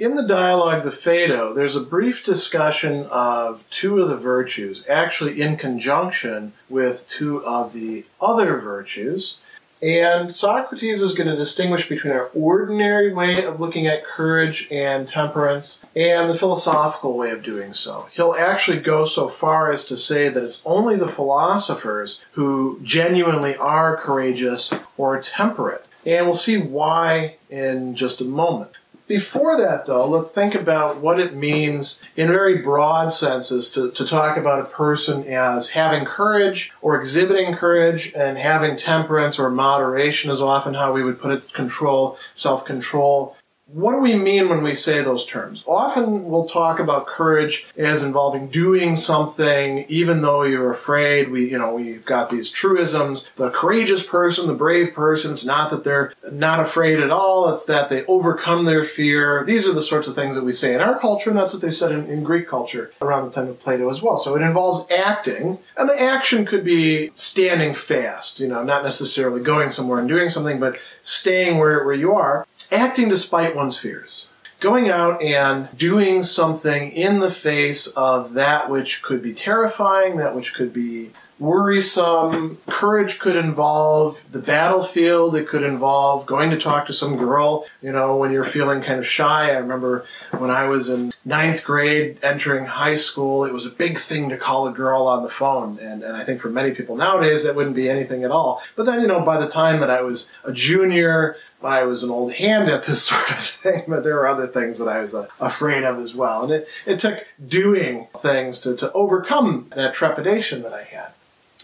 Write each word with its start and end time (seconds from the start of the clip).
In 0.00 0.14
the 0.14 0.22
dialogue 0.22 0.82
The 0.82 0.92
Phaedo, 0.92 1.52
there's 1.52 1.76
a 1.76 1.80
brief 1.80 2.24
discussion 2.24 3.04
of 3.10 3.64
two 3.68 4.00
of 4.00 4.08
the 4.08 4.16
virtues, 4.16 4.82
actually 4.88 5.42
in 5.42 5.58
conjunction 5.58 6.54
with 6.70 7.06
two 7.06 7.44
of 7.44 7.74
the 7.74 8.06
other 8.18 8.56
virtues. 8.60 9.40
And 9.82 10.34
Socrates 10.34 11.02
is 11.02 11.14
going 11.14 11.28
to 11.28 11.36
distinguish 11.36 11.86
between 11.86 12.14
our 12.14 12.30
ordinary 12.32 13.12
way 13.12 13.44
of 13.44 13.60
looking 13.60 13.86
at 13.86 14.06
courage 14.06 14.68
and 14.70 15.06
temperance 15.06 15.84
and 15.94 16.30
the 16.30 16.34
philosophical 16.34 17.18
way 17.18 17.30
of 17.32 17.42
doing 17.42 17.74
so. 17.74 18.08
He'll 18.10 18.32
actually 18.32 18.80
go 18.80 19.04
so 19.04 19.28
far 19.28 19.70
as 19.70 19.84
to 19.84 19.98
say 19.98 20.30
that 20.30 20.42
it's 20.42 20.62
only 20.64 20.96
the 20.96 21.08
philosophers 21.08 22.22
who 22.32 22.80
genuinely 22.82 23.54
are 23.54 23.98
courageous 23.98 24.72
or 24.96 25.20
temperate. 25.20 25.84
And 26.06 26.24
we'll 26.24 26.34
see 26.34 26.56
why 26.56 27.36
in 27.50 27.94
just 27.96 28.22
a 28.22 28.24
moment. 28.24 28.78
Before 29.10 29.56
that, 29.56 29.86
though, 29.86 30.08
let's 30.08 30.30
think 30.30 30.54
about 30.54 30.98
what 30.98 31.18
it 31.18 31.34
means 31.34 32.00
in 32.14 32.28
very 32.28 32.58
broad 32.58 33.12
senses 33.12 33.72
to, 33.72 33.90
to 33.90 34.04
talk 34.04 34.36
about 34.36 34.60
a 34.60 34.66
person 34.66 35.24
as 35.24 35.70
having 35.70 36.04
courage 36.04 36.70
or 36.80 36.94
exhibiting 36.94 37.56
courage 37.56 38.12
and 38.14 38.38
having 38.38 38.76
temperance 38.76 39.36
or 39.36 39.50
moderation 39.50 40.30
is 40.30 40.40
often 40.40 40.74
how 40.74 40.92
we 40.92 41.02
would 41.02 41.20
put 41.20 41.32
it 41.32 41.52
control, 41.52 42.18
self 42.34 42.64
control 42.64 43.34
what 43.72 43.92
do 43.92 43.98
we 43.98 44.14
mean 44.14 44.48
when 44.48 44.62
we 44.62 44.74
say 44.74 45.02
those 45.02 45.24
terms? 45.24 45.62
Often 45.66 46.24
we'll 46.24 46.46
talk 46.46 46.80
about 46.80 47.06
courage 47.06 47.66
as 47.76 48.02
involving 48.02 48.48
doing 48.48 48.96
something 48.96 49.84
even 49.88 50.22
though 50.22 50.42
you're 50.42 50.70
afraid. 50.70 51.30
We, 51.30 51.50
you 51.50 51.58
know, 51.58 51.74
we've 51.74 52.04
got 52.04 52.30
these 52.30 52.50
truisms. 52.50 53.30
The 53.36 53.50
courageous 53.50 54.02
person, 54.02 54.46
the 54.46 54.54
brave 54.54 54.92
person, 54.92 55.32
it's 55.32 55.44
not 55.44 55.70
that 55.70 55.84
they're 55.84 56.12
not 56.32 56.60
afraid 56.60 57.00
at 57.00 57.10
all, 57.10 57.52
it's 57.52 57.64
that 57.66 57.88
they 57.88 58.04
overcome 58.06 58.64
their 58.64 58.84
fear. 58.84 59.44
These 59.44 59.66
are 59.66 59.72
the 59.72 59.82
sorts 59.82 60.08
of 60.08 60.14
things 60.14 60.34
that 60.34 60.44
we 60.44 60.52
say 60.52 60.74
in 60.74 60.80
our 60.80 60.98
culture, 60.98 61.30
and 61.30 61.38
that's 61.38 61.52
what 61.52 61.62
they 61.62 61.70
said 61.70 61.92
in, 61.92 62.06
in 62.06 62.24
Greek 62.24 62.48
culture 62.48 62.92
around 63.00 63.26
the 63.26 63.32
time 63.32 63.48
of 63.48 63.60
Plato 63.60 63.90
as 63.90 64.02
well. 64.02 64.18
So 64.18 64.34
it 64.36 64.42
involves 64.42 64.90
acting, 64.90 65.58
and 65.76 65.88
the 65.88 66.00
action 66.00 66.44
could 66.44 66.64
be 66.64 67.10
standing 67.14 67.74
fast, 67.74 68.40
you 68.40 68.48
know, 68.48 68.64
not 68.64 68.82
necessarily 68.82 69.42
going 69.42 69.70
somewhere 69.70 69.98
and 69.98 70.08
doing 70.08 70.28
something, 70.28 70.58
but 70.58 70.78
staying 71.02 71.58
where, 71.58 71.84
where 71.84 71.94
you 71.94 72.14
are, 72.14 72.46
acting 72.72 73.08
despite 73.08 73.56
one's 73.56 73.78
fears. 73.78 74.28
Going 74.58 74.90
out 74.90 75.22
and 75.22 75.68
doing 75.76 76.22
something 76.22 76.90
in 76.90 77.20
the 77.20 77.30
face 77.30 77.86
of 77.88 78.34
that 78.34 78.68
which 78.68 79.00
could 79.00 79.22
be 79.22 79.32
terrifying, 79.32 80.18
that 80.18 80.34
which 80.34 80.54
could 80.54 80.72
be 80.72 81.10
worrisome. 81.38 82.58
Courage 82.68 83.18
could 83.18 83.34
involve 83.34 84.22
the 84.30 84.38
battlefield. 84.38 85.34
It 85.34 85.48
could 85.48 85.62
involve 85.62 86.26
going 86.26 86.50
to 86.50 86.58
talk 86.58 86.86
to 86.86 86.92
some 86.92 87.16
girl, 87.16 87.66
you 87.80 87.90
know, 87.90 88.16
when 88.16 88.30
you're 88.30 88.44
feeling 88.44 88.82
kind 88.82 88.98
of 88.98 89.06
shy. 89.06 89.50
I 89.50 89.56
remember 89.56 90.04
when 90.36 90.50
I 90.50 90.66
was 90.66 90.88
in 90.88 91.09
ninth 91.24 91.64
grade 91.64 92.18
entering 92.22 92.64
high 92.64 92.96
school, 92.96 93.44
it 93.44 93.52
was 93.52 93.66
a 93.66 93.70
big 93.70 93.98
thing 93.98 94.28
to 94.30 94.36
call 94.36 94.66
a 94.66 94.72
girl 94.72 95.02
on 95.06 95.22
the 95.22 95.28
phone. 95.28 95.78
And, 95.78 96.02
and 96.02 96.16
I 96.16 96.24
think 96.24 96.40
for 96.40 96.48
many 96.48 96.72
people 96.72 96.96
nowadays, 96.96 97.44
that 97.44 97.54
wouldn't 97.54 97.76
be 97.76 97.88
anything 97.88 98.24
at 98.24 98.30
all. 98.30 98.62
But 98.76 98.86
then, 98.86 99.00
you 99.00 99.06
know, 99.06 99.20
by 99.20 99.38
the 99.38 99.48
time 99.48 99.80
that 99.80 99.90
I 99.90 100.02
was 100.02 100.32
a 100.44 100.52
junior, 100.52 101.36
I 101.62 101.84
was 101.84 102.02
an 102.02 102.10
old 102.10 102.32
hand 102.32 102.68
at 102.68 102.84
this 102.84 103.02
sort 103.08 103.30
of 103.30 103.44
thing, 103.44 103.84
but 103.88 104.02
there 104.02 104.14
were 104.14 104.28
other 104.28 104.46
things 104.46 104.78
that 104.78 104.88
I 104.88 105.00
was 105.00 105.14
uh, 105.14 105.26
afraid 105.38 105.84
of 105.84 105.98
as 105.98 106.14
well. 106.14 106.44
And 106.44 106.52
it, 106.52 106.68
it 106.86 106.98
took 106.98 107.26
doing 107.46 108.08
things 108.18 108.60
to, 108.60 108.76
to 108.76 108.92
overcome 108.92 109.70
that 109.76 109.94
trepidation 109.94 110.62
that 110.62 110.72
I 110.72 110.84
had 110.84 111.12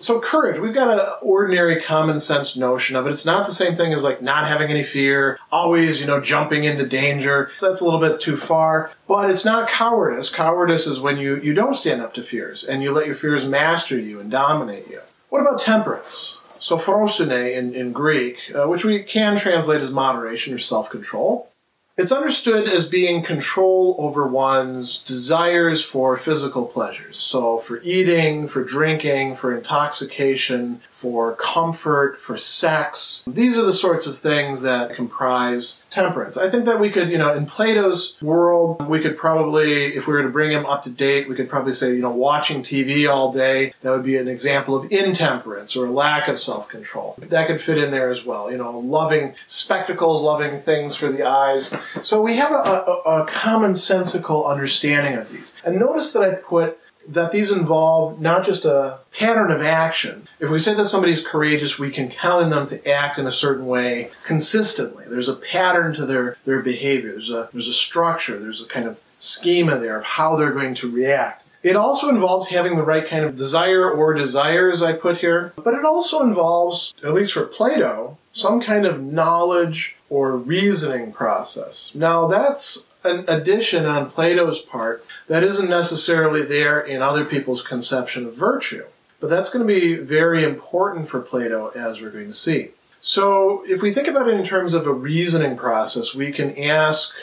so 0.04 0.20
courage. 0.20 0.58
We've 0.58 0.74
got 0.74 0.98
an 0.98 1.04
ordinary 1.22 1.80
common 1.80 2.20
sense 2.20 2.56
notion 2.56 2.96
of 2.96 3.06
it. 3.06 3.10
It's 3.10 3.26
not 3.26 3.46
the 3.46 3.52
same 3.52 3.76
thing 3.76 3.92
as 3.92 4.04
like 4.04 4.22
not 4.22 4.46
having 4.46 4.70
any 4.70 4.82
fear 4.82 5.38
always 5.50 6.00
you 6.00 6.06
know 6.06 6.20
jumping 6.20 6.64
into 6.64 6.86
danger. 6.86 7.50
That's 7.60 7.80
a 7.80 7.84
little 7.84 8.00
bit 8.00 8.20
too 8.20 8.36
far. 8.36 8.90
But 9.08 9.30
it's 9.30 9.44
not 9.44 9.68
cowardice. 9.68 10.30
Cowardice 10.30 10.86
is 10.86 11.00
when 11.00 11.16
you 11.16 11.36
you 11.36 11.54
don't 11.54 11.74
stand 11.74 12.02
up 12.02 12.14
to 12.14 12.22
fears 12.22 12.64
and 12.64 12.82
you 12.82 12.92
let 12.92 13.06
your 13.06 13.14
fears 13.14 13.44
master 13.44 13.98
you 13.98 14.20
and 14.20 14.30
dominate 14.30 14.88
you. 14.88 15.00
What 15.28 15.40
about 15.40 15.60
temperance? 15.60 16.38
So 16.58 16.78
in, 16.78 17.74
in 17.74 17.92
greek 17.92 18.38
uh, 18.54 18.66
which 18.66 18.84
we 18.84 19.02
can 19.02 19.36
translate 19.36 19.82
as 19.82 19.90
moderation 19.90 20.54
or 20.54 20.58
self-control 20.58 21.50
it's 21.96 22.12
understood 22.12 22.68
as 22.68 22.86
being 22.86 23.22
control 23.22 23.96
over 23.98 24.26
one's 24.26 25.02
desires 25.02 25.82
for 25.82 26.16
physical 26.16 26.66
pleasures. 26.66 27.16
So, 27.16 27.58
for 27.58 27.80
eating, 27.82 28.48
for 28.48 28.62
drinking, 28.62 29.36
for 29.36 29.56
intoxication, 29.56 30.82
for 30.90 31.34
comfort, 31.36 32.20
for 32.20 32.36
sex. 32.36 33.24
These 33.26 33.56
are 33.56 33.64
the 33.64 33.72
sorts 33.72 34.06
of 34.06 34.18
things 34.18 34.60
that 34.62 34.94
comprise 34.94 35.84
temperance. 35.96 36.36
I 36.36 36.50
think 36.50 36.66
that 36.66 36.78
we 36.78 36.90
could, 36.90 37.08
you 37.08 37.16
know, 37.16 37.32
in 37.32 37.46
Plato's 37.46 38.18
world, 38.20 38.86
we 38.86 39.00
could 39.00 39.16
probably, 39.16 39.96
if 39.96 40.06
we 40.06 40.12
were 40.12 40.22
to 40.22 40.28
bring 40.28 40.50
him 40.50 40.66
up 40.66 40.84
to 40.84 40.90
date, 40.90 41.26
we 41.26 41.34
could 41.34 41.48
probably 41.48 41.72
say, 41.72 41.94
you 41.94 42.02
know, 42.02 42.10
watching 42.10 42.62
TV 42.62 43.10
all 43.10 43.32
day, 43.32 43.72
that 43.80 43.90
would 43.90 44.04
be 44.04 44.18
an 44.18 44.28
example 44.28 44.76
of 44.76 44.92
intemperance 44.92 45.74
or 45.74 45.86
a 45.86 45.90
lack 45.90 46.28
of 46.28 46.38
self 46.38 46.68
control. 46.68 47.16
That 47.18 47.46
could 47.46 47.62
fit 47.62 47.78
in 47.78 47.90
there 47.90 48.10
as 48.10 48.26
well. 48.26 48.50
You 48.50 48.58
know, 48.58 48.78
loving 48.78 49.34
spectacles, 49.46 50.20
loving 50.20 50.60
things 50.60 50.94
for 50.94 51.10
the 51.10 51.22
eyes. 51.22 51.74
So 52.02 52.20
we 52.20 52.36
have 52.36 52.52
a, 52.52 52.54
a, 52.54 53.22
a 53.22 53.26
commonsensical 53.26 54.46
understanding 54.46 55.14
of 55.14 55.32
these. 55.32 55.56
And 55.64 55.78
notice 55.78 56.12
that 56.12 56.22
I 56.22 56.34
put 56.34 56.78
that 57.08 57.32
these 57.32 57.50
involve 57.50 58.20
not 58.20 58.44
just 58.44 58.64
a 58.64 58.98
pattern 59.12 59.50
of 59.50 59.62
action. 59.62 60.28
If 60.40 60.50
we 60.50 60.58
say 60.58 60.74
that 60.74 60.86
somebody's 60.86 61.26
courageous, 61.26 61.78
we 61.78 61.90
can 61.90 62.08
count 62.08 62.44
on 62.44 62.50
them 62.50 62.66
to 62.66 62.88
act 62.88 63.18
in 63.18 63.26
a 63.26 63.32
certain 63.32 63.66
way 63.66 64.10
consistently. 64.24 65.04
There's 65.08 65.28
a 65.28 65.34
pattern 65.34 65.94
to 65.94 66.06
their, 66.06 66.36
their 66.44 66.60
behavior. 66.62 67.12
There's 67.12 67.30
a, 67.30 67.48
there's 67.52 67.68
a 67.68 67.72
structure. 67.72 68.38
There's 68.38 68.62
a 68.62 68.66
kind 68.66 68.86
of 68.86 68.98
schema 69.18 69.78
there 69.78 69.98
of 69.98 70.04
how 70.04 70.36
they're 70.36 70.52
going 70.52 70.74
to 70.74 70.90
react. 70.90 71.44
It 71.62 71.74
also 71.74 72.08
involves 72.08 72.48
having 72.48 72.76
the 72.76 72.84
right 72.84 73.06
kind 73.06 73.24
of 73.24 73.34
desire 73.34 73.90
or 73.90 74.14
desires 74.14 74.82
I 74.82 74.92
put 74.92 75.18
here, 75.18 75.52
but 75.56 75.74
it 75.74 75.84
also 75.84 76.22
involves, 76.22 76.94
at 77.02 77.12
least 77.12 77.32
for 77.32 77.44
Plato, 77.44 78.18
some 78.30 78.60
kind 78.60 78.86
of 78.86 79.02
knowledge 79.02 79.96
or 80.08 80.36
reasoning 80.36 81.12
process. 81.12 81.90
Now 81.92 82.28
that's 82.28 82.86
an 83.06 83.24
addition 83.28 83.86
on 83.86 84.10
Plato's 84.10 84.60
part 84.60 85.04
that 85.28 85.44
isn't 85.44 85.68
necessarily 85.68 86.42
there 86.42 86.80
in 86.80 87.02
other 87.02 87.24
people's 87.24 87.62
conception 87.62 88.26
of 88.26 88.34
virtue. 88.34 88.84
But 89.20 89.30
that's 89.30 89.50
going 89.50 89.66
to 89.66 89.72
be 89.72 89.94
very 89.94 90.44
important 90.44 91.08
for 91.08 91.20
Plato, 91.20 91.68
as 91.68 92.00
we're 92.00 92.10
going 92.10 92.26
to 92.26 92.34
see. 92.34 92.70
So, 93.00 93.62
if 93.66 93.82
we 93.82 93.92
think 93.92 94.08
about 94.08 94.28
it 94.28 94.34
in 94.34 94.44
terms 94.44 94.74
of 94.74 94.86
a 94.86 94.92
reasoning 94.92 95.56
process, 95.56 96.14
we 96.14 96.32
can 96.32 96.56
ask 96.58 97.14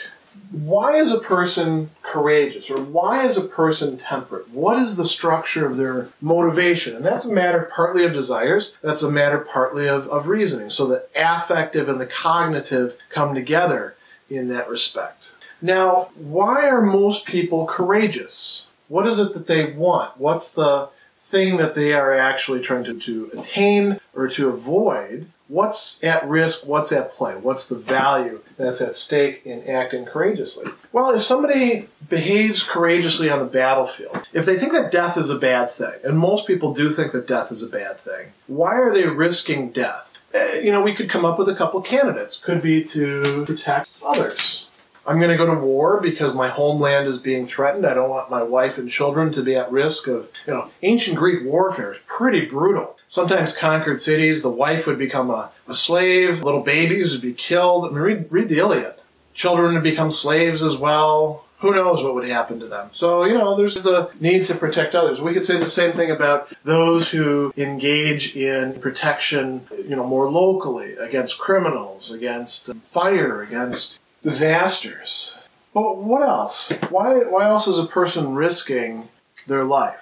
why 0.50 0.96
is 0.96 1.12
a 1.12 1.18
person 1.18 1.90
courageous 2.02 2.70
or 2.70 2.80
why 2.80 3.24
is 3.24 3.36
a 3.36 3.44
person 3.44 3.96
temperate? 3.96 4.48
What 4.50 4.78
is 4.78 4.96
the 4.96 5.04
structure 5.04 5.66
of 5.66 5.76
their 5.76 6.08
motivation? 6.20 6.96
And 6.96 7.04
that's 7.04 7.24
a 7.24 7.32
matter 7.32 7.70
partly 7.74 8.04
of 8.04 8.12
desires, 8.12 8.76
that's 8.82 9.02
a 9.02 9.10
matter 9.10 9.38
partly 9.38 9.88
of, 9.88 10.08
of 10.08 10.28
reasoning. 10.28 10.70
So 10.70 10.86
the 10.86 11.06
affective 11.16 11.88
and 11.88 12.00
the 12.00 12.06
cognitive 12.06 12.96
come 13.10 13.34
together 13.34 13.96
in 14.28 14.48
that 14.48 14.68
respect. 14.68 15.23
Now, 15.64 16.10
why 16.14 16.68
are 16.68 16.82
most 16.82 17.24
people 17.24 17.64
courageous? 17.64 18.66
What 18.88 19.06
is 19.06 19.18
it 19.18 19.32
that 19.32 19.46
they 19.46 19.72
want? 19.72 20.18
What's 20.18 20.52
the 20.52 20.90
thing 21.18 21.56
that 21.56 21.74
they 21.74 21.94
are 21.94 22.12
actually 22.12 22.60
trying 22.60 22.84
to, 22.84 23.00
to 23.00 23.30
attain 23.32 23.98
or 24.12 24.28
to 24.28 24.50
avoid? 24.50 25.28
What's 25.48 26.04
at 26.04 26.28
risk? 26.28 26.66
What's 26.66 26.92
at 26.92 27.14
play? 27.14 27.36
What's 27.36 27.66
the 27.70 27.78
value 27.78 28.42
that's 28.58 28.82
at 28.82 28.94
stake 28.94 29.40
in 29.46 29.62
acting 29.66 30.04
courageously? 30.04 30.70
Well, 30.92 31.14
if 31.14 31.22
somebody 31.22 31.88
behaves 32.10 32.62
courageously 32.62 33.30
on 33.30 33.38
the 33.38 33.46
battlefield, 33.46 34.28
if 34.34 34.44
they 34.44 34.58
think 34.58 34.74
that 34.74 34.92
death 34.92 35.16
is 35.16 35.30
a 35.30 35.38
bad 35.38 35.70
thing, 35.70 35.94
and 36.04 36.18
most 36.18 36.46
people 36.46 36.74
do 36.74 36.90
think 36.90 37.12
that 37.12 37.26
death 37.26 37.50
is 37.50 37.62
a 37.62 37.70
bad 37.70 37.98
thing, 38.00 38.32
why 38.48 38.74
are 38.74 38.92
they 38.92 39.06
risking 39.06 39.70
death? 39.70 40.10
Eh, 40.34 40.60
you 40.60 40.70
know, 40.70 40.82
we 40.82 40.94
could 40.94 41.08
come 41.08 41.24
up 41.24 41.38
with 41.38 41.48
a 41.48 41.54
couple 41.54 41.80
candidates. 41.80 42.36
Could 42.36 42.60
be 42.60 42.84
to 42.84 43.46
protect 43.46 43.88
others 44.04 44.68
I'm 45.06 45.18
going 45.18 45.30
to 45.30 45.36
go 45.36 45.46
to 45.46 45.60
war 45.60 46.00
because 46.00 46.34
my 46.34 46.48
homeland 46.48 47.06
is 47.06 47.18
being 47.18 47.46
threatened. 47.46 47.86
I 47.86 47.94
don't 47.94 48.08
want 48.10 48.30
my 48.30 48.42
wife 48.42 48.78
and 48.78 48.90
children 48.90 49.32
to 49.32 49.42
be 49.42 49.54
at 49.54 49.70
risk 49.70 50.06
of, 50.06 50.30
you 50.46 50.54
know, 50.54 50.70
ancient 50.82 51.16
Greek 51.16 51.44
warfare 51.44 51.92
is 51.92 51.98
pretty 52.06 52.46
brutal. 52.46 52.96
Sometimes 53.06 53.54
conquered 53.54 54.00
cities, 54.00 54.42
the 54.42 54.50
wife 54.50 54.86
would 54.86 54.98
become 54.98 55.30
a, 55.30 55.50
a 55.68 55.74
slave, 55.74 56.42
little 56.42 56.62
babies 56.62 57.12
would 57.12 57.22
be 57.22 57.34
killed. 57.34 57.84
I 57.84 57.88
mean, 57.88 57.98
read, 57.98 58.26
read 58.32 58.48
the 58.48 58.58
Iliad. 58.58 58.94
Children 59.34 59.74
would 59.74 59.82
become 59.82 60.10
slaves 60.10 60.62
as 60.62 60.76
well. 60.76 61.44
who 61.64 61.72
knows 61.72 62.02
what 62.02 62.14
would 62.14 62.28
happen 62.28 62.60
to 62.60 62.66
them. 62.66 62.88
So, 62.92 63.24
you 63.24 63.32
know, 63.32 63.56
there's 63.56 63.82
the 63.82 64.10
need 64.20 64.44
to 64.46 64.54
protect 64.54 64.94
others. 64.94 65.20
We 65.20 65.32
could 65.32 65.46
say 65.46 65.56
the 65.58 65.66
same 65.66 65.92
thing 65.92 66.10
about 66.10 66.52
those 66.62 67.10
who 67.10 67.54
engage 67.56 68.36
in 68.36 68.78
protection, 68.80 69.66
you 69.78 69.96
know, 69.96 70.06
more 70.06 70.30
locally 70.30 70.94
against 70.96 71.38
criminals, 71.38 72.12
against 72.12 72.74
fire, 72.84 73.40
against 73.42 73.98
disasters. 74.24 75.36
But 75.72 75.98
what 75.98 76.22
else? 76.22 76.70
Why, 76.88 77.18
why 77.18 77.44
else 77.44 77.68
is 77.68 77.78
a 77.78 77.86
person 77.86 78.34
risking 78.34 79.08
their 79.46 79.64
life? 79.64 80.00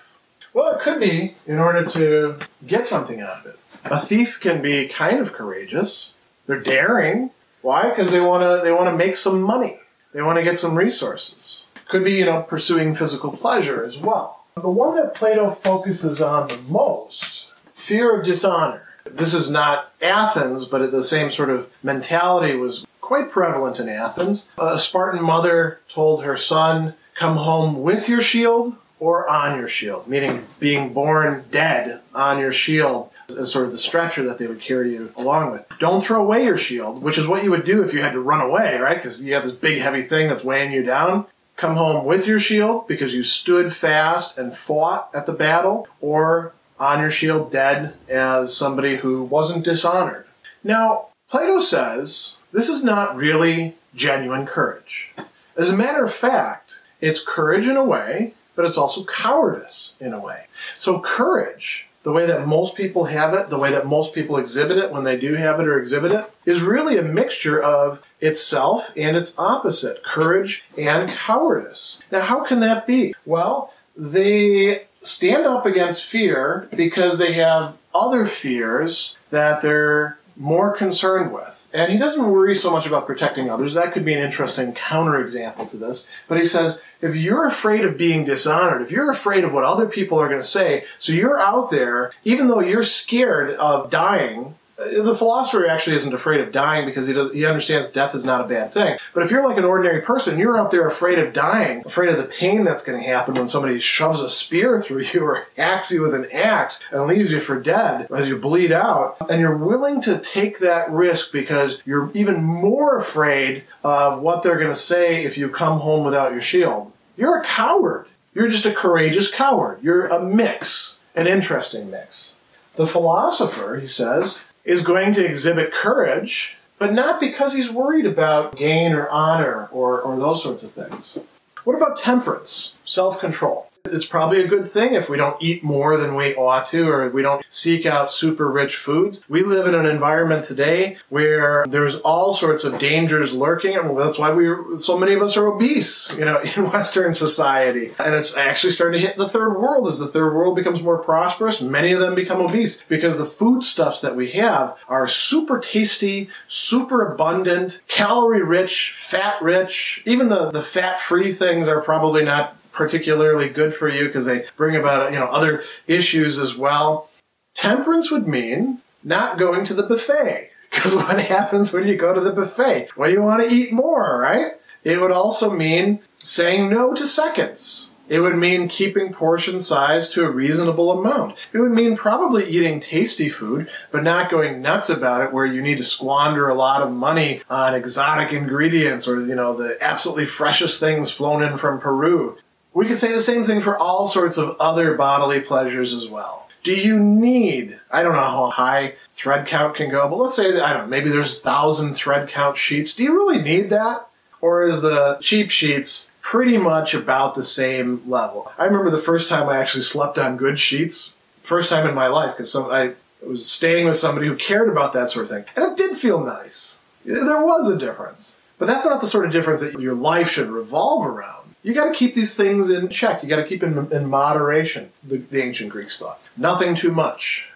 Well, 0.55 0.75
it 0.75 0.83
could 0.83 1.01
be 1.01 1.35
in 1.47 1.59
order 1.59 1.85
to 1.85 2.39
get 2.67 2.87
something 2.87 3.21
out 3.21 3.41
of 3.41 3.47
it. 3.47 3.59
A 3.85 3.99
thief 3.99 4.39
can 4.41 4.63
be 4.63 4.87
kind 4.87 5.19
of 5.19 5.33
courageous. 5.33 6.15
They're 6.47 6.61
daring. 6.61 7.31
Why? 7.63 7.89
Because 7.89 8.13
they 8.13 8.21
want 8.21 8.43
to 8.43 8.63
they 8.65 8.73
want 8.73 8.87
to 8.87 8.97
make 8.97 9.17
some 9.17 9.43
money. 9.43 9.81
They 10.13 10.23
want 10.23 10.37
to 10.37 10.45
get 10.45 10.59
some 10.59 10.77
resources. 10.77 11.67
Could 11.89 12.05
be, 12.05 12.13
you 12.13 12.25
know, 12.25 12.43
pursuing 12.43 12.95
physical 12.95 13.33
pleasure 13.33 13.85
as 13.85 13.99
well. 13.99 14.45
The 14.57 14.71
one 14.71 14.97
that 14.97 15.15
Plato 15.15 15.53
focuses 15.53 16.21
on 16.21 16.49
the 16.49 16.59
most, 16.59 17.53
fear 17.75 18.19
of 18.19 18.25
dishonor. 18.25 18.89
This 19.05 19.35
is 19.35 19.51
not 19.51 19.93
Athens, 20.03 20.67
but 20.67 20.91
the 20.91 21.03
same 21.03 21.31
sort 21.31 21.51
of 21.51 21.71
mentality 21.83 22.57
was 22.57 22.87
quite 23.12 23.31
prevalent 23.31 23.79
in 23.79 23.91
Athens. 23.91 24.49
A 24.56 24.79
Spartan 24.79 25.23
mother 25.23 25.81
told 25.91 26.25
her 26.25 26.35
son, 26.35 26.94
Come 27.14 27.37
home 27.37 27.82
with 27.82 28.09
your 28.09 28.23
shield 28.23 28.75
or 28.99 29.29
on 29.29 29.59
your 29.59 29.69
shield, 29.69 30.09
meaning 30.09 30.47
being 30.59 30.94
borne 30.94 31.44
dead 31.50 32.00
on 32.14 32.38
your 32.38 32.53
shield 32.53 33.11
as 33.38 33.53
sort 33.53 33.67
of 33.67 33.73
the 33.73 33.76
stretcher 33.76 34.25
that 34.25 34.38
they 34.38 34.47
would 34.47 34.62
carry 34.62 34.93
you 34.93 35.12
along 35.19 35.50
with. 35.50 35.67
Don't 35.79 36.03
throw 36.03 36.23
away 36.23 36.43
your 36.43 36.56
shield, 36.56 37.03
which 37.03 37.19
is 37.19 37.26
what 37.26 37.44
you 37.44 37.50
would 37.50 37.67
do 37.67 37.82
if 37.82 37.93
you 37.93 38.00
had 38.00 38.12
to 38.12 38.20
run 38.20 38.41
away, 38.41 38.79
right? 38.79 38.97
Because 38.97 39.23
you 39.23 39.35
have 39.35 39.43
this 39.43 39.53
big 39.53 39.79
heavy 39.79 40.00
thing 40.00 40.29
that's 40.29 40.43
weighing 40.43 40.73
you 40.73 40.82
down. 40.82 41.26
Come 41.56 41.76
home 41.76 42.06
with 42.06 42.26
your 42.26 42.41
shield 42.41 42.88
because 42.88 43.12
you 43.12 43.23
stood 43.23 43.75
fast 43.75 44.38
and 44.38 44.56
fought 44.56 45.11
at 45.12 45.26
the 45.26 45.35
battle, 45.35 45.87
or 46.00 46.55
on 46.81 47.00
your 47.00 47.11
shield 47.11 47.53
dead 47.53 47.93
as 48.08 48.56
somebody 48.56 48.97
who 48.97 49.23
wasn't 49.23 49.67
dishonored. 49.67 50.25
Now, 50.65 51.08
Plato 51.29 51.61
says 51.61 52.38
this 52.53 52.69
is 52.69 52.85
not 52.85 53.17
really 53.17 53.75
genuine 53.95 54.47
courage. 54.47 55.13
As 55.57 55.69
a 55.69 55.77
matter 55.77 56.05
of 56.05 56.15
fact, 56.15 56.79
it's 57.01 57.25
courage 57.25 57.67
in 57.67 57.77
a 57.77 57.85
way, 57.85 58.35
but 58.55 58.65
it's 58.65 58.79
also 58.79 59.05
cowardice 59.05 59.97
in 60.01 60.13
a 60.13 60.21
way. 60.21 60.47
So, 60.77 61.01
courage 61.01 61.87
the 62.03 62.13
way 62.13 62.27
that 62.27 62.47
most 62.47 62.75
people 62.75 63.05
have 63.05 63.33
it, 63.35 63.49
the 63.49 63.59
way 63.59 63.71
that 63.71 63.87
most 63.87 64.13
people 64.13 64.37
exhibit 64.37 64.79
it 64.79 64.91
when 64.91 65.05
they 65.05 65.17
do 65.17 65.35
have 65.35 65.61
it 65.61 65.69
or 65.69 65.79
exhibit 65.79 66.13
it, 66.13 66.31
is 66.45 66.61
really 66.61 66.99
a 66.99 67.03
mixture 67.03 67.61
of 67.61 68.03
itself 68.21 68.91
and 68.97 69.17
its 69.17 69.37
opposite, 69.39 70.03
courage 70.03 70.65
and 70.77 71.09
cowardice. 71.11 72.01
Now, 72.11 72.21
how 72.21 72.45
can 72.45 72.61
that 72.61 72.87
be? 72.87 73.15
Well, 73.25 73.73
they 73.97 74.87
stand 75.03 75.47
up 75.47 75.67
against 75.67 76.05
fear 76.05 76.69
because 76.75 77.19
they 77.19 77.35
have 77.35 77.77
other 77.95 78.27
fears 78.27 79.19
that 79.31 79.63
they're 79.63 80.19
more 80.37 80.73
concerned 80.73 81.33
with. 81.33 81.62
And 81.75 81.91
he 81.91 81.99
doesn't 81.99 82.31
worry 82.31 82.55
so 82.55 82.71
much 82.71 82.87
about 82.87 83.07
protecting 83.07 83.49
others. 83.49 83.75
That 83.75 83.93
could 83.93 84.05
be 84.05 84.13
an 84.15 84.21
interesting 84.21 84.75
counterexample 84.75 85.71
to 85.71 85.77
this. 85.77 86.09
But 86.29 86.39
he 86.39 86.45
says, 86.45 86.81
if 87.01 87.17
you're 87.17 87.47
afraid 87.47 87.85
of 87.85 87.97
being 87.97 88.25
dishonored, 88.25 88.83
if 88.83 88.91
you're 88.91 89.11
afraid 89.11 89.45
of 89.45 89.53
what 89.53 89.65
other 89.65 89.87
people 89.87 90.19
are 90.19 90.29
going 90.29 90.41
to 90.41 90.47
say, 90.47 90.85
so 90.99 91.13
you're 91.13 91.41
out 91.41 91.71
there, 91.71 92.13
even 92.25 92.49
though 92.49 92.61
you're 92.61 92.83
scared 92.83 93.51
of 93.57 93.91
dying, 93.91 94.55
Uh, 94.82 95.02
the 95.02 95.14
philosopher 95.14 95.67
actually 95.67 95.96
isn't 95.96 96.14
afraid 96.14 96.40
of 96.40 96.52
dying 96.52 96.87
because 96.87 97.06
he 97.06 97.12
does, 97.12 97.32
he 97.32 97.44
understands 97.44 97.88
death 97.90 98.14
is 98.14 98.25
not 98.25 98.40
a 98.40 98.49
bad 98.49 98.73
thing. 98.73 98.99
But 99.14 99.25
if 99.25 99.31
you're 99.31 99.46
like 99.46 99.58
an 99.58 99.64
ordinary 99.64 100.02
person, 100.02 100.38
you're 100.38 100.58
out 100.58 100.70
there 100.70 100.87
afraid 100.87 101.19
of 101.19 101.32
dying, 101.32 101.82
afraid 101.84 102.11
of 102.11 102.17
the 102.17 102.25
pain 102.25 102.64
that's 102.64 102.82
going 102.82 102.99
to 102.99 103.06
happen 103.06 103.34
when 103.34 103.46
somebody 103.46 103.79
shoves 103.81 104.20
a 104.20 104.29
spear 104.29 104.81
through 104.82 105.02
you 105.02 105.25
or 105.25 105.46
hacks 105.56 105.90
you 105.90 106.02
with 106.02 106.14
an 106.14 106.26
axe 106.32 106.82
and 106.90 107.06
leaves 107.06 107.32
you 107.32 107.40
for 107.40 107.61
dead 107.61 108.06
as 108.11 108.29
you 108.29 108.37
bleed 108.37 108.73
out, 108.73 109.17
and 109.29 109.40
you're 109.40 109.56
willing 109.56 110.00
to 110.02 110.19
take 110.19 110.58
that 110.58 110.90
risk 110.90 111.32
because 111.32 111.82
you're 111.84 112.11
even 112.14 112.43
more 112.43 112.99
afraid 112.99 113.64
of 113.84 114.20
what 114.20 114.43
they're 114.43 114.58
going 114.58 114.69
to 114.69 114.75
say 114.75 115.25
if 115.25 115.38
you 115.38 115.49
come 115.49 115.81
home 115.81 116.05
without 116.05 116.32
your 116.32 116.43
shield. 116.43 116.93
You're 117.17 117.40
a 117.40 117.44
coward. 117.44 118.06
You're 118.34 118.49
just 118.49 118.67
a 118.67 118.73
courageous 118.73 119.31
coward. 119.31 119.79
You're 119.82 120.06
a 120.06 120.23
mix, 120.23 121.00
an 121.14 121.26
interesting 121.26 121.90
mix. 121.90 122.34
The 122.76 122.87
philosopher, 122.87 123.79
he 123.79 123.87
says, 123.87 124.44
is 124.64 124.82
going 124.82 125.12
to 125.12 125.25
exhibit 125.25 125.73
courage, 125.73 126.56
but 126.79 126.93
not 126.93 127.20
because 127.20 127.55
he's 127.55 127.70
worried 127.70 128.06
about 128.06 128.56
gain 128.56 128.93
or 128.93 129.09
honor 129.09 129.69
or, 129.73 130.00
or 130.00 130.19
those 130.19 130.43
sorts 130.43 130.62
of 130.62 130.73
things. 130.73 131.19
What 131.64 131.76
about 131.76 131.99
temperance, 131.99 132.79
self 132.85 133.20
control? 133.20 133.70
It's 133.84 134.06
probably 134.06 134.40
a 134.44 134.46
good 134.46 134.69
thing 134.69 134.94
if 134.94 135.08
we 135.08 135.17
don't 135.17 135.43
eat 135.43 135.64
more 135.64 135.96
than 135.96 136.14
we 136.14 136.37
ought 136.37 136.67
to 136.67 136.88
or 136.88 137.11
we 137.11 137.20
don't 137.20 137.44
seek 137.49 137.84
out 137.84 138.12
super 138.12 138.49
rich 138.49 138.76
foods. 138.76 139.23
We 139.29 139.43
live 139.43 139.67
in 139.67 139.75
an 139.75 139.87
environment 139.87 140.44
today 140.44 140.99
where 141.08 141.67
there's 141.67 141.96
all 141.96 142.32
sorts 142.32 142.62
of 142.62 142.79
dangers 142.79 143.34
lurking. 143.34 143.75
and 143.76 143.99
that's 143.99 144.20
why 144.20 144.31
we 144.31 144.79
so 144.79 144.96
many 144.96 145.14
of 145.14 145.23
us 145.23 145.37
are 145.37 145.49
obese, 145.49 146.17
you 146.17 146.25
know, 146.25 146.38
in 146.56 146.70
Western 146.70 147.12
society. 147.12 147.93
And 147.99 148.14
it's 148.14 148.37
actually 148.37 148.70
starting 148.70 149.00
to 149.00 149.06
hit 149.06 149.17
the 149.17 149.29
third 149.29 149.58
world 149.58 149.88
as 149.88 149.99
the 149.99 150.06
third 150.06 150.32
world 150.32 150.55
becomes 150.55 150.81
more 150.81 150.99
prosperous. 150.99 151.61
Many 151.61 151.90
of 151.90 151.99
them 151.99 152.14
become 152.14 152.40
obese 152.40 152.84
because 152.88 153.19
the 153.19 153.26
foodstuffs 153.26 154.00
that 154.02 154.14
we 154.14 154.31
have 154.31 154.79
are 154.87 155.08
super 155.08 155.58
tasty, 155.58 156.29
super 156.46 157.05
abundant, 157.12 157.82
calorie 157.88 158.44
rich, 158.44 158.94
fat 158.96 159.43
rich. 159.43 160.05
Even 160.06 160.29
the, 160.29 160.52
the 160.52 160.62
fat 160.62 161.00
free 161.00 161.32
things 161.32 161.67
are 161.67 161.82
probably 161.82 162.23
not 162.23 162.56
particularly 162.73 163.49
good 163.49 163.75
for 163.75 163.89
you 163.89 164.07
because 164.07 164.27
they 164.27 164.47
bring 164.57 164.77
about 164.77 165.13
you 165.13 165.19
know 165.19 165.27
other 165.27 165.63
issues 165.87 166.39
as 166.39 166.57
well. 166.57 167.09
Temperance 167.55 168.11
would 168.11 168.27
mean 168.27 168.79
not 169.05 169.39
going 169.39 169.65
to 169.67 169.75
the 169.75 169.83
buffet 169.83 170.51
because 170.71 170.95
what 170.95 171.21
happens 171.21 171.73
when 171.73 171.87
you 171.87 171.97
go 171.97 172.15
to 172.15 172.21
the 172.21 172.33
buffet? 172.33 172.89
Well, 172.97 173.11
you 173.11 173.23
want 173.23 173.43
to 173.43 173.55
eat 173.55 173.73
more, 173.73 174.21
right? 174.21 174.53
It 174.85 175.01
would 175.01 175.13
also 175.13 175.51
mean 175.51 176.01
saying 176.19 176.69
no 176.69 176.95
to 176.95 177.07
seconds. 177.07 177.93
It 178.09 178.21
would 178.21 178.37
mean 178.37 178.69
keeping 178.69 179.13
portion 179.13 179.61
size 179.61 180.09
to 180.11 180.25
a 180.25 180.31
reasonable 180.31 180.91
amount. 180.91 181.37
It 181.53 181.61
would 181.61 181.71
mean 181.71 181.97
probably 181.97 182.45
eating 182.45 182.81
tasty 182.81 183.29
food, 183.29 183.71
but 183.91 184.03
not 184.03 184.31
going 184.31 184.61
nuts 184.61 184.91
about 184.91 185.23
it 185.23 185.33
where 185.33 185.47
you 185.47 185.63
need 185.63 185.79
to 185.79 185.85
squander 185.85 186.49
a 186.49 186.55
lot 186.55 186.83
of 186.83 186.93
money 186.93 187.41
on 187.49 187.75
exotic 187.75 188.33
ingredients 188.33 189.07
or, 189.07 189.25
you 189.25 189.35
know, 189.35 189.55
the 189.55 189.79
absolutely 189.81 190.27
freshest 190.27 190.81
things 190.81 191.11
flown 191.11 191.43
in 191.43 191.57
from 191.57 191.81
Peru. 191.81 192.37
We 192.75 192.87
could 192.87 192.99
say 192.99 193.13
the 193.13 193.21
same 193.21 193.45
thing 193.45 193.61
for 193.61 193.77
all 193.77 194.08
sorts 194.08 194.39
of 194.39 194.56
other 194.58 194.94
bodily 194.94 195.41
pleasures 195.41 195.93
as 195.93 196.08
well. 196.08 196.49
Do 196.63 196.75
you 196.75 196.99
need, 196.99 197.79
I 197.91 198.03
don't 198.03 198.13
know 198.13 198.20
how 198.20 198.51
high 198.51 198.94
thread 199.11 199.46
count 199.46 199.75
can 199.75 199.91
go, 199.91 200.08
but 200.08 200.17
let's 200.17 200.37
say 200.37 200.53
that, 200.53 200.63
I 200.63 200.73
don't 200.73 200.85
know, 200.85 200.89
maybe 200.89 201.11
there's 201.11 201.39
a 201.39 201.41
thousand 201.41 201.94
thread 201.94 202.29
count 202.29 202.56
sheets. 202.56 202.94
Do 202.94 203.03
you 203.03 203.15
really 203.15 203.43
need 203.43 203.69
that? 203.70 204.06
Or 204.41 204.65
is 204.65 204.81
the 204.81 205.19
cheap 205.20 205.51
sheets 205.51 206.11
pretty 206.20 206.56
much 206.56 206.94
about 206.94 207.35
the 207.35 207.44
same 207.44 208.08
level? 208.08 208.51
I 208.58 208.65
remember 208.65 208.91
the 208.91 208.99
first 208.99 209.29
time 209.29 209.49
I 209.49 209.58
actually 209.58 209.82
slept 209.82 210.19
on 210.19 210.37
good 210.37 210.58
sheets, 210.58 211.13
first 211.43 211.69
time 211.69 211.87
in 211.87 211.94
my 211.94 212.06
life, 212.06 212.37
because 212.37 212.55
I 212.56 212.93
was 213.27 213.51
staying 213.51 213.87
with 213.87 213.96
somebody 213.96 214.29
who 214.29 214.37
cared 214.37 214.69
about 214.69 214.93
that 214.94 215.11
sort 215.11 215.25
of 215.25 215.31
thing. 215.31 215.44
And 215.56 215.73
it 215.73 215.77
did 215.77 215.96
feel 215.96 216.25
nice. 216.25 216.82
There 217.05 217.44
was 217.44 217.69
a 217.69 217.77
difference. 217.77 218.41
But 218.58 218.67
that's 218.67 218.87
not 218.87 219.01
the 219.01 219.08
sort 219.08 219.27
of 219.27 219.32
difference 219.32 219.61
that 219.61 219.81
your 219.81 219.94
life 219.94 220.31
should 220.31 220.49
revolve 220.49 221.05
around 221.05 221.42
you 221.63 221.75
got 221.75 221.89
to 221.89 221.95
keep 221.95 222.15
these 222.15 222.35
things 222.35 222.71
in 222.71 222.89
check. 222.89 223.23
You 223.23 223.29
got 223.29 223.37
to 223.37 223.47
keep 223.47 223.63
in, 223.63 223.91
in 223.93 224.07
moderation. 224.07 224.91
The, 225.05 225.19
the 225.19 225.43
ancient 225.43 225.71
Greeks 225.71 225.99
thought 225.99 226.21
nothing 226.37 226.75
too 226.75 226.93
much. 226.93 227.49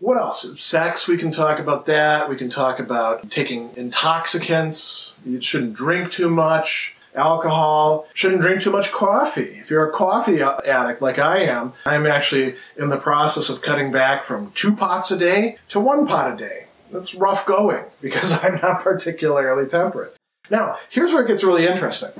What 0.00 0.18
else? 0.18 0.60
Sex, 0.62 1.08
we 1.08 1.16
can 1.16 1.30
talk 1.30 1.58
about 1.58 1.86
that. 1.86 2.28
We 2.28 2.36
can 2.36 2.50
talk 2.50 2.78
about 2.78 3.30
taking 3.30 3.70
intoxicants. 3.76 5.16
You 5.24 5.40
shouldn't 5.40 5.74
drink 5.74 6.10
too 6.10 6.28
much. 6.28 6.96
Alcohol. 7.14 8.08
Shouldn't 8.12 8.42
drink 8.42 8.60
too 8.60 8.72
much 8.72 8.90
coffee. 8.90 9.60
If 9.60 9.70
you're 9.70 9.88
a 9.88 9.92
coffee 9.92 10.42
addict 10.42 11.00
like 11.00 11.18
I 11.18 11.44
am, 11.44 11.72
I'm 11.86 12.06
actually 12.06 12.56
in 12.76 12.88
the 12.88 12.96
process 12.96 13.48
of 13.48 13.62
cutting 13.62 13.92
back 13.92 14.24
from 14.24 14.50
two 14.50 14.74
pots 14.74 15.12
a 15.12 15.18
day 15.18 15.58
to 15.68 15.78
one 15.78 16.06
pot 16.06 16.34
a 16.34 16.36
day. 16.36 16.66
That's 16.90 17.14
rough 17.14 17.46
going 17.46 17.84
because 18.00 18.44
I'm 18.44 18.56
not 18.60 18.82
particularly 18.82 19.68
temperate. 19.68 20.16
Now, 20.50 20.78
here's 20.90 21.12
where 21.12 21.24
it 21.24 21.28
gets 21.28 21.42
really 21.42 21.66
interesting. 21.66 22.10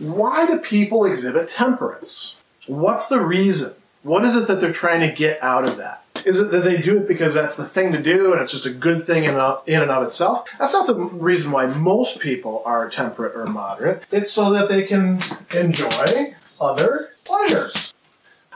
Why 0.00 0.46
do 0.46 0.58
people 0.60 1.04
exhibit 1.04 1.48
temperance? 1.48 2.36
What's 2.66 3.08
the 3.08 3.20
reason? 3.20 3.74
What 4.02 4.24
is 4.24 4.34
it 4.34 4.48
that 4.48 4.58
they're 4.58 4.72
trying 4.72 5.00
to 5.00 5.14
get 5.14 5.42
out 5.42 5.68
of 5.68 5.76
that? 5.76 6.02
Is 6.24 6.40
it 6.40 6.50
that 6.52 6.64
they 6.64 6.78
do 6.78 6.96
it 6.96 7.06
because 7.06 7.34
that's 7.34 7.54
the 7.54 7.66
thing 7.66 7.92
to 7.92 8.02
do 8.02 8.32
and 8.32 8.40
it's 8.40 8.50
just 8.50 8.64
a 8.64 8.70
good 8.70 9.04
thing 9.04 9.24
in, 9.24 9.34
in 9.66 9.82
and 9.82 9.90
of 9.90 10.02
itself? 10.02 10.48
That's 10.58 10.72
not 10.72 10.86
the 10.86 10.94
reason 10.94 11.52
why 11.52 11.66
most 11.66 12.18
people 12.18 12.62
are 12.64 12.88
temperate 12.88 13.36
or 13.36 13.44
moderate. 13.44 14.04
It's 14.10 14.32
so 14.32 14.50
that 14.54 14.70
they 14.70 14.84
can 14.84 15.20
enjoy 15.54 16.34
other 16.58 17.10
pleasures. 17.26 17.89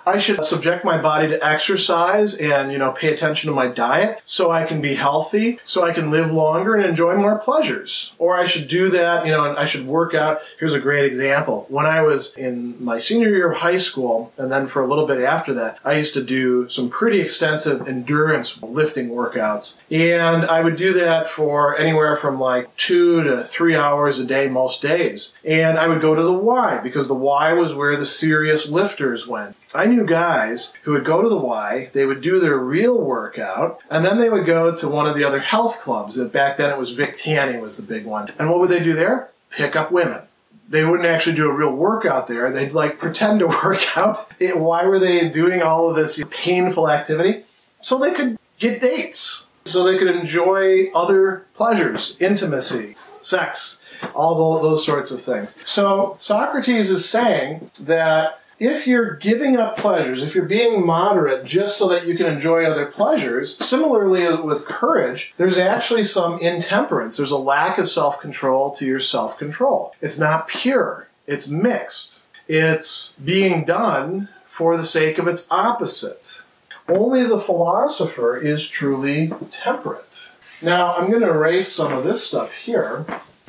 I 0.07 0.19
should 0.19 0.45
subject 0.45 0.85
my 0.85 0.99
body 0.99 1.29
to 1.29 1.45
exercise 1.45 2.35
and, 2.35 2.71
you 2.71 2.79
know, 2.79 2.93
pay 2.93 3.13
attention 3.13 3.49
to 3.49 3.55
my 3.55 3.69
diet 3.69 4.21
so 4.25 4.51
I 4.51 4.65
can 4.65 4.81
be 4.81 4.95
healthy, 4.95 5.59
so 5.65 5.85
I 5.85 5.93
can 5.93 6.11
live 6.11 6.31
longer 6.31 6.75
and 6.75 6.85
enjoy 6.85 7.17
more 7.17 7.39
pleasures. 7.39 8.13
Or 8.19 8.37
I 8.37 8.45
should 8.45 8.69
do 8.69 8.91
that, 8.91 9.25
you 9.25 9.33
know, 9.33 9.45
and 9.45 9.59
I 9.59 9.65
should 9.65 9.87
work 9.87 10.15
out. 10.15 10.41
Here's 10.59 10.75
a 10.75 10.81
great 10.81 11.05
example. 11.05 11.67
When 11.69 11.87
I 11.87 12.03
was 12.03 12.35
in 12.37 12.83
my 12.83 12.99
senior 12.99 13.31
year 13.31 13.51
of 13.51 13.59
high 13.59 13.79
school, 13.79 14.33
and 14.37 14.53
then 14.53 14.67
for 14.67 14.83
a 14.83 14.87
little 14.87 15.07
bit 15.07 15.21
after 15.21 15.55
that, 15.55 15.79
I 15.85 15.95
used 15.95 16.15
to 16.15 16.23
do 16.23 16.69
some 16.69 16.91
pretty 16.91 17.21
extensive 17.21 17.89
endurance 17.89 18.61
lifting 18.63 19.09
workouts. 19.09 19.79
And 19.91 20.45
I 20.45 20.61
would 20.61 20.77
do 20.77 20.93
that 20.95 21.31
for 21.31 21.77
anywhere 21.79 22.17
from 22.17 22.39
like 22.39 22.75
two 22.77 23.23
to 23.25 23.43
three 23.43 23.77
hours 23.77 24.19
a 24.19 24.25
day 24.25 24.49
most 24.49 24.83
days. 24.83 25.35
And 25.45 25.79
I 25.79 25.89
would 25.89 26.01
go 26.01 26.15
to 26.15 26.23
the 26.23 26.33
Y 26.33 26.81
because 26.83 27.09
the 27.09 27.15
Y 27.15 27.53
was 27.53 27.75
where 27.75 27.97
the 27.97 28.07
serious 28.07 28.69
lifters 28.69 29.27
went. 29.27 29.57
I 29.75 29.87
guys 30.03 30.73
who 30.83 30.91
would 30.91 31.05
go 31.05 31.23
to 31.23 31.29
the 31.29 31.37
Y, 31.37 31.91
they 31.93 32.05
would 32.05 32.21
do 32.21 32.41
their 32.41 32.59
real 32.59 33.01
workout, 33.01 33.79
and 33.89 34.05
then 34.05 34.19
they 34.19 34.29
would 34.29 34.47
go 34.47 34.75
to 34.75 34.89
one 34.89 35.07
of 35.07 35.15
the 35.15 35.23
other 35.23 35.39
health 35.39 35.81
clubs. 35.81 36.19
Back 36.19 36.57
then 36.57 36.73
it 36.73 36.79
was 36.79 36.91
Vic 36.91 37.17
Tanny 37.17 37.59
was 37.59 37.77
the 37.77 37.85
big 37.85 38.05
one. 38.05 38.33
And 38.37 38.51
what 38.51 38.59
would 38.59 38.71
they 38.71 38.83
do 38.83 38.95
there? 38.95 39.31
Pick 39.51 39.77
up 39.77 39.93
women 39.93 40.23
they 40.69 40.85
wouldn't 40.85 41.09
actually 41.09 41.37
do 41.37 41.49
a 41.49 41.53
real 41.53 41.73
workout 41.73 42.27
there. 42.27 42.51
They'd 42.51 42.73
like 42.73 42.99
pretend 42.99 43.41
to 43.41 43.47
work 43.65 43.97
out. 43.97 44.27
Why 44.41 44.85
were 44.87 44.99
they 44.99 45.29
doing 45.29 45.63
all 45.63 45.89
of 45.91 45.97
this 45.97 46.23
painful 46.31 46.89
activity? 46.91 47.45
So 47.83 47.99
they 47.99 48.13
could 48.13 48.39
get 48.59 48.81
dates. 48.81 49.47
So 49.67 49.83
they 49.83 49.97
could 49.97 50.15
enjoy 50.15 50.91
other 50.91 51.47
pleasures, 51.55 52.19
intimacy, 52.21 52.97
sex, 53.23 53.83
all 54.15 54.61
those 54.61 54.85
sorts 54.85 55.11
of 55.11 55.23
things. 55.23 55.57
So 55.65 56.17
Socrates 56.21 56.91
is 56.91 57.09
saying 57.09 57.71
that 57.81 58.41
if 58.59 58.87
you're 58.87 59.15
giving 59.15 59.57
up 59.57 59.77
pleasures, 59.77 60.23
if 60.23 60.35
you're 60.35 60.45
being 60.45 60.85
moderate 60.85 61.45
just 61.45 61.77
so 61.77 61.89
that 61.89 62.07
you 62.07 62.17
can 62.17 62.27
enjoy 62.27 62.65
other 62.65 62.87
pleasures, 62.87 63.57
similarly 63.57 64.35
with 64.37 64.67
courage, 64.67 65.35
there's 65.37 65.59
actually 65.59 66.05
some 66.05 66.39
intemperance. 66.39 67.17
There's 67.17 67.31
a 67.31 67.39
lack 67.39 67.79
of 67.79 67.89
self 67.89 68.21
control 68.21 68.73
to 68.73 68.87
your 68.87 69.01
self 69.01 69.39
control. 69.39 69.95
It's 70.01 70.19
not 70.19 70.49
pure, 70.49 71.09
it's 71.27 71.49
mixed. 71.49 72.23
It's 72.47 73.13
being 73.25 73.65
done 73.65 74.29
for 74.47 74.77
the 74.77 74.85
sake 74.85 75.19
of 75.19 75.27
its 75.27 75.49
opposite. 75.51 76.43
Only 76.89 77.25
the 77.25 77.41
philosopher 77.41 78.37
is 78.37 78.69
truly 78.69 79.33
temperate. 79.51 80.29
Now, 80.61 80.95
I'm 80.95 81.09
going 81.09 81.23
to 81.23 81.31
erase 81.31 81.73
some 81.73 81.93
of 81.93 82.05
this 82.05 82.27
stuff 82.27 82.53
here 82.53 83.07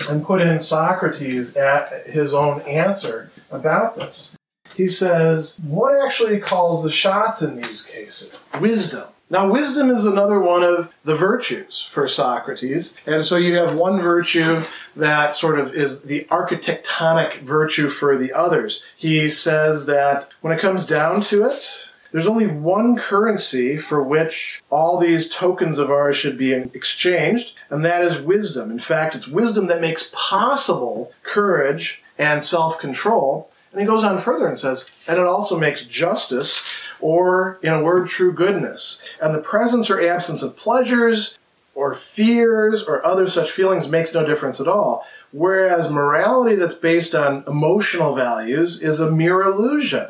and 0.09 0.23
put 0.23 0.41
in 0.41 0.59
Socrates 0.59 1.55
at 1.55 2.07
his 2.07 2.33
own 2.33 2.61
answer 2.61 3.29
about 3.51 3.97
this. 3.97 4.35
He 4.75 4.89
says, 4.89 5.57
What 5.63 6.03
actually 6.05 6.39
calls 6.39 6.83
the 6.83 6.91
shots 6.91 7.41
in 7.41 7.55
these 7.55 7.85
cases? 7.85 8.33
Wisdom. 8.59 9.07
Now, 9.29 9.49
wisdom 9.49 9.89
is 9.89 10.05
another 10.05 10.39
one 10.39 10.63
of 10.63 10.93
the 11.03 11.15
virtues 11.15 11.89
for 11.91 12.07
Socrates. 12.07 12.93
And 13.07 13.23
so 13.23 13.37
you 13.37 13.55
have 13.55 13.73
one 13.73 13.99
virtue 13.99 14.61
that 14.95 15.33
sort 15.33 15.59
of 15.59 15.73
is 15.73 16.03
the 16.03 16.25
architectonic 16.25 17.41
virtue 17.41 17.89
for 17.89 18.17
the 18.17 18.33
others. 18.33 18.83
He 18.95 19.29
says 19.29 19.87
that 19.87 20.31
when 20.41 20.53
it 20.53 20.61
comes 20.61 20.85
down 20.85 21.21
to 21.21 21.45
it, 21.45 21.89
there's 22.11 22.27
only 22.27 22.47
one 22.47 22.95
currency 22.95 23.77
for 23.77 24.01
which 24.01 24.63
all 24.69 24.99
these 24.99 25.27
tokens 25.27 25.79
of 25.79 25.89
ours 25.89 26.15
should 26.15 26.37
be 26.37 26.53
exchanged, 26.53 27.57
and 27.69 27.83
that 27.83 28.03
is 28.03 28.19
wisdom. 28.19 28.71
In 28.71 28.79
fact, 28.79 29.15
it's 29.15 29.27
wisdom 29.27 29.67
that 29.67 29.81
makes 29.81 30.11
possible 30.13 31.11
courage 31.23 32.01
and 32.17 32.43
self 32.43 32.79
control. 32.79 33.49
And 33.75 33.81
he 33.81 33.87
goes 33.87 34.05
on 34.05 34.21
further 34.21 34.47
and 34.47 34.57
says, 34.57 34.95
and 35.05 35.19
it 35.19 35.25
also 35.25 35.59
makes 35.59 35.83
justice, 35.83 36.95
or 37.01 37.59
in 37.61 37.73
a 37.73 37.83
word, 37.83 38.07
true 38.07 38.31
goodness. 38.31 39.03
And 39.21 39.35
the 39.35 39.41
presence 39.41 39.89
or 39.89 39.99
absence 39.99 40.41
of 40.41 40.55
pleasures, 40.55 41.37
or 41.73 41.93
fears, 41.93 42.83
or 42.83 43.05
other 43.05 43.27
such 43.27 43.51
feelings 43.51 43.89
makes 43.89 44.13
no 44.13 44.25
difference 44.25 44.61
at 44.61 44.69
all. 44.69 45.05
Whereas 45.33 45.89
morality 45.89 46.55
that's 46.55 46.73
based 46.73 47.13
on 47.13 47.43
emotional 47.47 48.15
values 48.15 48.81
is 48.81 49.01
a 49.01 49.11
mere 49.11 49.41
illusion 49.41 50.07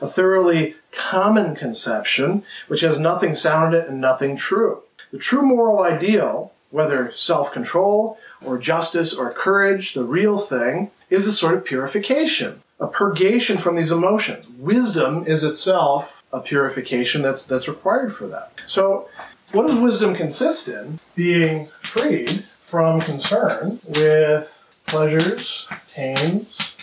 a 0.00 0.06
thoroughly 0.06 0.76
common 0.90 1.54
conception 1.54 2.42
which 2.68 2.80
has 2.80 2.98
nothing 2.98 3.34
sound 3.34 3.74
in 3.74 3.80
it 3.80 3.88
and 3.88 4.00
nothing 4.00 4.36
true. 4.36 4.82
The 5.10 5.18
true 5.18 5.42
moral 5.42 5.82
ideal, 5.82 6.52
whether 6.70 7.12
self 7.12 7.52
control 7.52 8.18
or 8.44 8.58
justice 8.58 9.12
or 9.12 9.32
courage, 9.32 9.94
the 9.94 10.04
real 10.04 10.38
thing, 10.38 10.90
is 11.10 11.26
a 11.26 11.32
sort 11.32 11.54
of 11.54 11.64
purification, 11.64 12.62
a 12.82 12.88
purgation 12.88 13.56
from 13.56 13.76
these 13.76 13.92
emotions. 13.92 14.44
Wisdom 14.58 15.24
is 15.24 15.44
itself 15.44 16.24
a 16.32 16.40
purification 16.40 17.22
that's, 17.22 17.44
that's 17.44 17.68
required 17.68 18.14
for 18.14 18.26
that. 18.26 18.60
So, 18.66 19.08
what 19.52 19.68
does 19.68 19.78
wisdom 19.78 20.16
consist 20.16 20.66
in? 20.66 20.98
Being 21.14 21.68
freed 21.82 22.44
from 22.62 23.00
concern 23.00 23.78
with 23.86 24.66
pleasures, 24.86 25.68
pains, 25.94 26.76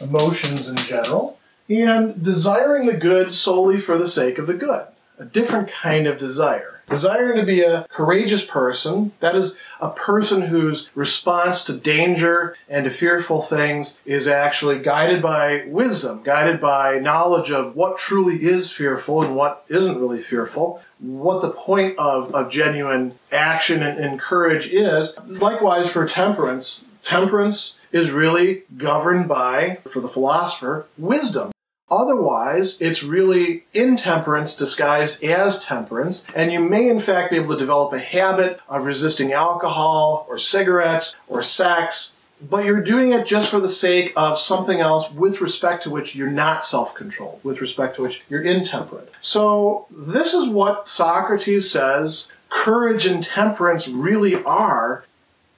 emotions 0.00 0.68
in 0.68 0.76
general, 0.76 1.38
and 1.70 2.22
desiring 2.22 2.86
the 2.86 2.96
good 2.96 3.32
solely 3.32 3.80
for 3.80 3.96
the 3.96 4.08
sake 4.08 4.38
of 4.38 4.46
the 4.46 4.54
good. 4.54 4.86
A 5.18 5.24
different 5.24 5.68
kind 5.68 6.06
of 6.06 6.18
desire. 6.18 6.75
Desiring 6.88 7.36
to 7.36 7.44
be 7.44 7.62
a 7.62 7.86
courageous 7.90 8.44
person, 8.44 9.12
that 9.18 9.34
is 9.34 9.56
a 9.80 9.90
person 9.90 10.42
whose 10.42 10.88
response 10.94 11.64
to 11.64 11.72
danger 11.72 12.56
and 12.68 12.84
to 12.84 12.90
fearful 12.90 13.42
things 13.42 14.00
is 14.04 14.28
actually 14.28 14.78
guided 14.78 15.20
by 15.20 15.64
wisdom, 15.66 16.22
guided 16.22 16.60
by 16.60 16.98
knowledge 16.98 17.50
of 17.50 17.74
what 17.74 17.98
truly 17.98 18.36
is 18.36 18.70
fearful 18.70 19.22
and 19.22 19.34
what 19.34 19.64
isn't 19.68 20.00
really 20.00 20.20
fearful, 20.20 20.80
what 21.00 21.42
the 21.42 21.50
point 21.50 21.98
of, 21.98 22.32
of 22.32 22.50
genuine 22.50 23.18
action 23.32 23.82
and, 23.82 23.98
and 23.98 24.20
courage 24.20 24.68
is. 24.68 25.18
Likewise 25.26 25.90
for 25.90 26.06
temperance, 26.06 26.88
temperance 27.02 27.80
is 27.90 28.12
really 28.12 28.62
governed 28.76 29.26
by, 29.26 29.78
for 29.88 30.00
the 30.00 30.08
philosopher, 30.08 30.86
wisdom. 30.96 31.50
Otherwise, 31.90 32.80
it's 32.80 33.04
really 33.04 33.64
intemperance 33.72 34.56
disguised 34.56 35.22
as 35.22 35.64
temperance, 35.64 36.26
and 36.34 36.50
you 36.50 36.58
may 36.58 36.88
in 36.88 36.98
fact 36.98 37.30
be 37.30 37.36
able 37.36 37.52
to 37.54 37.58
develop 37.58 37.92
a 37.92 37.98
habit 37.98 38.60
of 38.68 38.84
resisting 38.84 39.32
alcohol 39.32 40.26
or 40.28 40.36
cigarettes 40.36 41.14
or 41.28 41.42
sex, 41.42 42.12
but 42.40 42.64
you're 42.64 42.82
doing 42.82 43.12
it 43.12 43.24
just 43.24 43.48
for 43.48 43.60
the 43.60 43.68
sake 43.68 44.12
of 44.16 44.38
something 44.38 44.80
else 44.80 45.12
with 45.12 45.40
respect 45.40 45.84
to 45.84 45.90
which 45.90 46.16
you're 46.16 46.28
not 46.28 46.66
self 46.66 46.92
controlled, 46.92 47.40
with 47.44 47.60
respect 47.60 47.96
to 47.96 48.02
which 48.02 48.22
you're 48.28 48.42
intemperate. 48.42 49.12
So, 49.20 49.86
this 49.90 50.34
is 50.34 50.48
what 50.48 50.88
Socrates 50.88 51.70
says 51.70 52.32
courage 52.48 53.06
and 53.06 53.22
temperance 53.22 53.86
really 53.86 54.42
are 54.44 55.04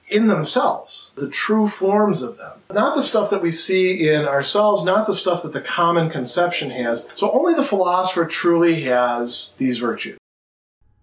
in 0.09 0.27
themselves, 0.27 1.13
the 1.15 1.29
true 1.29 1.67
forms 1.67 2.21
of 2.21 2.37
them. 2.37 2.59
Not 2.71 2.95
the 2.95 3.03
stuff 3.03 3.29
that 3.29 3.41
we 3.41 3.51
see 3.51 4.09
in 4.09 4.25
ourselves, 4.25 4.83
not 4.83 5.07
the 5.07 5.13
stuff 5.13 5.43
that 5.43 5.53
the 5.53 5.61
common 5.61 6.09
conception 6.09 6.69
has. 6.71 7.07
So 7.15 7.31
only 7.31 7.53
the 7.53 7.63
philosopher 7.63 8.25
truly 8.25 8.81
has 8.81 9.55
these 9.57 9.79
virtues. 9.79 10.17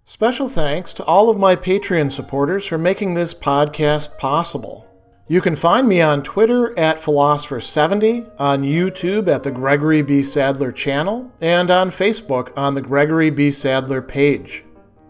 Special 0.04 0.48
thanks 0.48 0.94
to 0.94 1.04
all 1.04 1.30
of 1.30 1.38
my 1.38 1.56
Patreon 1.56 2.12
supporters 2.12 2.64
for 2.66 2.78
making 2.78 3.14
this 3.14 3.34
podcast 3.34 4.16
possible. 4.18 4.86
You 5.28 5.40
can 5.40 5.56
find 5.56 5.88
me 5.88 6.00
on 6.00 6.22
Twitter 6.22 6.78
at 6.78 7.00
Philosopher70, 7.00 8.30
on 8.38 8.62
YouTube 8.62 9.26
at 9.26 9.42
the 9.42 9.50
Gregory 9.50 10.02
B. 10.02 10.22
Sadler 10.22 10.70
channel, 10.70 11.32
and 11.40 11.68
on 11.68 11.90
Facebook 11.90 12.56
on 12.56 12.76
the 12.76 12.80
Gregory 12.80 13.30
B. 13.30 13.50
Sadler 13.50 14.00
page. 14.00 14.62